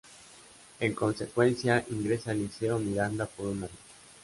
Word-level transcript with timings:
En 0.79 0.95
consecuencia, 0.95 1.85
ingresa 1.91 2.31
al 2.31 2.39
Liceo 2.39 2.79
Miranda 2.79 3.27
por 3.27 3.45
un 3.45 3.65
año. 3.65 3.69